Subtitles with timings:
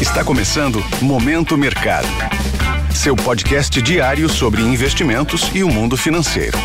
[0.00, 2.06] Está começando Momento Mercado.
[2.94, 6.56] Seu podcast diário sobre investimentos e o mundo financeiro.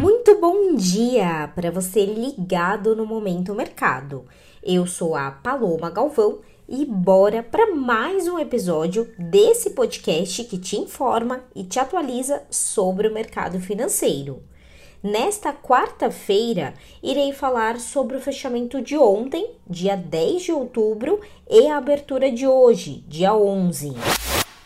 [0.00, 4.24] Muito bom dia para você ligado no Momento Mercado.
[4.64, 10.76] Eu sou a Paloma Galvão e bora para mais um episódio desse podcast que te
[10.76, 14.42] informa e te atualiza sobre o mercado financeiro.
[15.02, 21.76] Nesta quarta-feira, irei falar sobre o fechamento de ontem, dia 10 de outubro, e a
[21.76, 23.94] abertura de hoje, dia 11.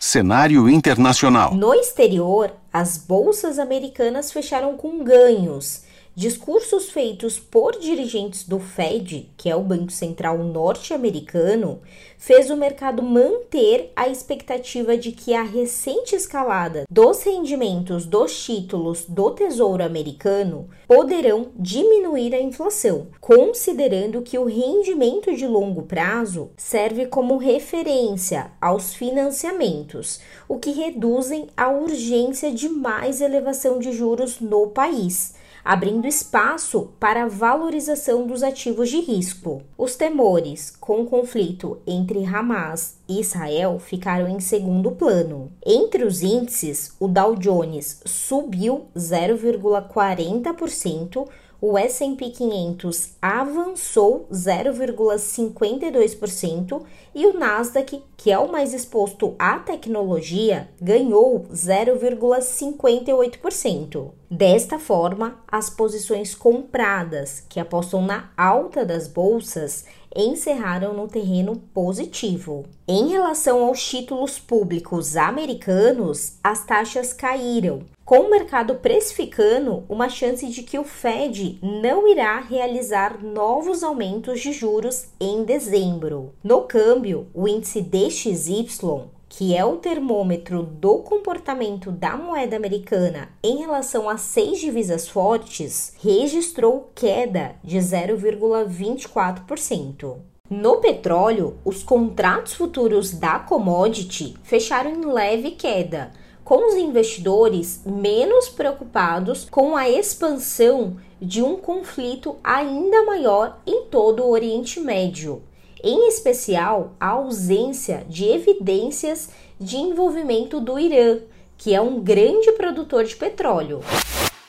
[0.01, 1.55] Cenário internacional.
[1.55, 9.49] No exterior, as bolsas americanas fecharam com ganhos Discursos feitos por dirigentes do Fed, que
[9.49, 11.81] é o Banco Central norte-americano,
[12.19, 19.07] fez o mercado manter a expectativa de que a recente escalada dos rendimentos dos títulos
[19.09, 27.07] do Tesouro Americano poderão diminuir a inflação, considerando que o rendimento de longo prazo serve
[27.07, 34.67] como referência aos financiamentos, o que reduzem a urgência de mais elevação de juros no
[34.67, 39.63] país abrindo espaço para a valorização dos ativos de risco.
[39.79, 45.53] Os temores com o conflito entre Hamas e Israel ficaram em segundo plano.
[45.65, 51.29] Entre os índices, o Dow Jones subiu 0,40%,
[51.65, 56.83] o S&P 500 avançou 0,52%
[57.15, 64.11] e o Nasdaq, que é o mais exposto à tecnologia, ganhou 0,58%.
[64.35, 69.85] Desta forma, as posições compradas, que apostam na alta das bolsas,
[70.17, 72.65] encerraram no terreno positivo.
[72.89, 80.47] Em relação aos títulos públicos americanos, as taxas caíram, com o mercado precificando uma chance
[80.47, 86.33] de que o Fed não irá realizar novos aumentos de juros em dezembro.
[86.43, 93.61] No câmbio, o índice DXY que é o termômetro do comportamento da moeda americana em
[93.61, 100.19] relação a seis divisas fortes, registrou queda de 0,24%.
[100.51, 106.11] No petróleo, os contratos futuros da commodity fecharam em leve queda,
[106.45, 114.25] com os investidores menos preocupados com a expansão de um conflito ainda maior em todo
[114.25, 115.43] o Oriente Médio,
[115.83, 121.19] em especial a ausência de evidências de envolvimento do Irã,
[121.57, 123.81] que é um grande produtor de petróleo.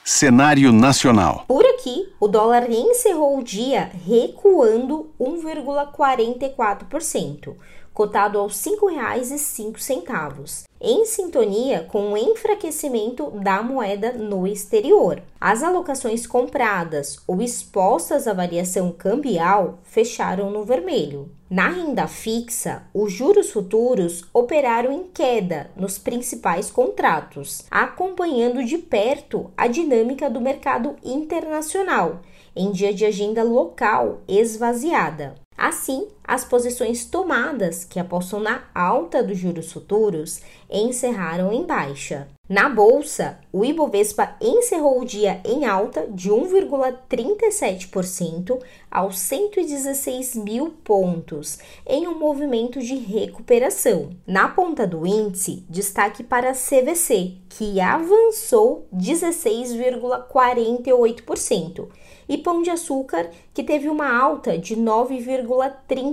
[0.03, 1.45] Cenário nacional.
[1.47, 7.55] Por aqui, o dólar encerrou o dia recuando 1,44%,
[7.93, 15.21] cotado aos R$ 5,05 em sintonia com o enfraquecimento da moeda no exterior.
[15.39, 21.31] As alocações compradas ou expostas à variação cambial fecharam no vermelho.
[21.49, 29.51] Na renda fixa, os juros futuros operaram em queda nos principais contratos, acompanhando de perto
[29.55, 32.21] a dinâmica do mercado internacional
[32.55, 35.35] em dia de agenda local esvaziada.
[35.57, 42.27] Assim, as posições tomadas, que apostam na alta dos juros futuros, encerraram em baixa.
[42.49, 48.59] Na bolsa, o Ibovespa encerrou o dia em alta de 1,37%
[48.91, 51.57] aos 116 mil pontos,
[51.87, 54.09] em um movimento de recuperação.
[54.27, 61.87] Na ponta do índice, destaque para a CVC, que avançou 16,48%,
[62.27, 64.75] e Pão de Açúcar, que teve uma alta de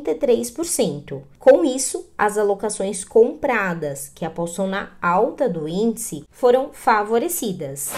[0.00, 1.22] 9,33%.
[1.38, 7.90] Com isso, as alocações compradas, que apostam na alta do índice, foram favorecidas.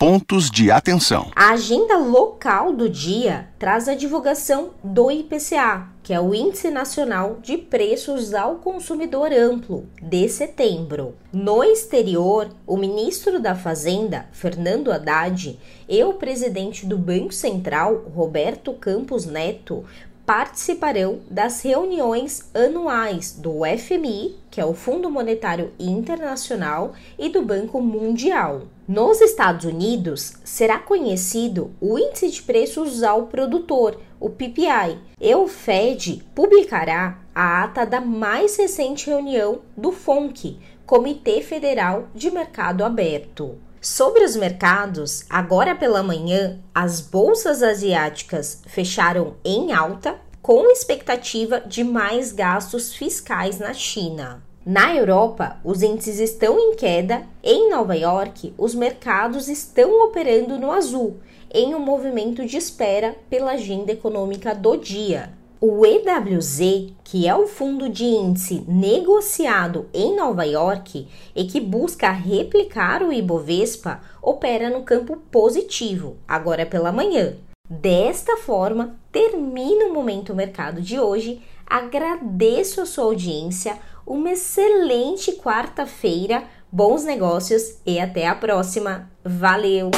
[0.00, 1.30] Pontos de atenção.
[1.36, 7.36] A agenda local do dia traz a divulgação do IPCA, que é o Índice Nacional
[7.42, 11.14] de Preços ao Consumidor Amplo, de setembro.
[11.30, 18.72] No exterior, o ministro da Fazenda, Fernando Haddad, e o presidente do Banco Central, Roberto
[18.72, 19.84] Campos Neto,
[20.30, 27.82] participarão das reuniões anuais do FMI, que é o Fundo Monetário Internacional, e do Banco
[27.82, 28.62] Mundial.
[28.86, 35.48] Nos Estados Unidos, será conhecido o Índice de Preços ao Produtor, o PPI, e o
[35.48, 43.58] Fed publicará a ata da mais recente reunião do FONC, Comitê Federal de Mercado Aberto.
[43.80, 51.82] Sobre os mercados, agora pela manhã, as bolsas asiáticas fecharam em alta, com expectativa de
[51.82, 54.42] mais gastos fiscais na China.
[54.66, 57.22] Na Europa, os índices estão em queda.
[57.42, 61.16] Em Nova York, os mercados estão operando no azul,
[61.50, 65.32] em um movimento de espera pela agenda econômica do dia.
[65.62, 72.10] O EWZ, que é o fundo de índice negociado em Nova York e que busca
[72.10, 77.34] replicar o Ibovespa, opera no campo positivo, agora pela manhã.
[77.68, 81.42] Desta forma, termina o Momento Mercado de hoje.
[81.66, 83.76] Agradeço a sua audiência,
[84.06, 86.42] uma excelente quarta-feira,
[86.72, 89.10] bons negócios e até a próxima.
[89.22, 89.90] Valeu!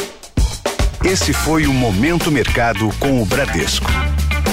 [1.04, 3.90] Esse foi o Momento Mercado com o Bradesco,